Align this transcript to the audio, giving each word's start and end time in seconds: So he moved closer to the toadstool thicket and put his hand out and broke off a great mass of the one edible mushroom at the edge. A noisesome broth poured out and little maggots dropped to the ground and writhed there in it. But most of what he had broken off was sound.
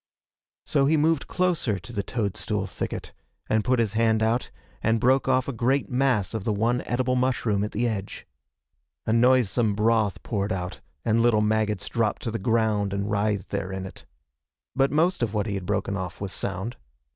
So 0.65 0.87
he 0.87 0.97
moved 0.97 1.27
closer 1.27 1.77
to 1.77 1.93
the 1.93 2.01
toadstool 2.01 2.65
thicket 2.65 3.11
and 3.47 3.63
put 3.63 3.77
his 3.77 3.93
hand 3.93 4.23
out 4.23 4.49
and 4.81 4.99
broke 4.99 5.27
off 5.27 5.47
a 5.47 5.53
great 5.53 5.91
mass 5.91 6.33
of 6.33 6.43
the 6.43 6.51
one 6.51 6.81
edible 6.87 7.15
mushroom 7.15 7.63
at 7.63 7.71
the 7.71 7.87
edge. 7.87 8.25
A 9.05 9.13
noisesome 9.13 9.75
broth 9.75 10.23
poured 10.23 10.51
out 10.51 10.79
and 11.05 11.19
little 11.19 11.41
maggots 11.41 11.87
dropped 11.87 12.23
to 12.23 12.31
the 12.31 12.39
ground 12.39 12.93
and 12.93 13.11
writhed 13.11 13.49
there 13.49 13.71
in 13.71 13.85
it. 13.85 14.03
But 14.75 14.89
most 14.89 15.21
of 15.21 15.35
what 15.35 15.45
he 15.45 15.53
had 15.53 15.67
broken 15.67 15.95
off 15.95 16.19
was 16.19 16.31
sound. 16.31 16.77